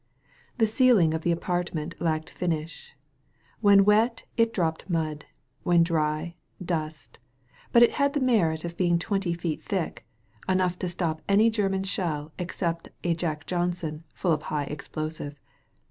The 0.57 0.65
ceiling 0.65 1.13
of 1.13 1.21
the 1.21 1.31
apart 1.31 1.75
ment 1.75 2.01
lacked 2.01 2.31
finish. 2.31 2.95
When 3.59 3.85
wet 3.85 4.23
it 4.35 4.51
dropped 4.51 4.89
mud; 4.89 5.25
when 5.61 5.83
dry, 5.83 6.37
dust. 6.59 7.19
But 7.71 7.83
it 7.83 7.91
had 8.01 8.13
the 8.13 8.19
merit 8.19 8.65
of 8.65 8.75
being 8.75 8.97
twenty 8.97 9.35
feet 9.35 9.61
thick— 9.63 10.03
enough 10.49 10.79
to 10.79 10.89
stop 10.89 11.21
any 11.29 11.51
German 11.51 11.83
shell 11.83 12.33
except 12.39 12.89
a 13.03 13.13
"Jack 13.13 13.45
Johnson" 13.45 14.03
full 14.15 14.31
of 14.31 14.41
high 14.41 14.63
explosive. 14.63 15.39